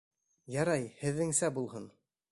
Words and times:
Ярай, 0.53 0.87
һеҙҙеңсә 1.03 1.53
булһын! 1.59 1.89